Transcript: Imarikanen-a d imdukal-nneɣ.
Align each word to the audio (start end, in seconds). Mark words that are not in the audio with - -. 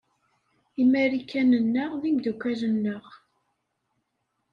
Imarikanen-a 0.83 1.85
d 2.01 2.03
imdukal-nneɣ. 2.09 3.05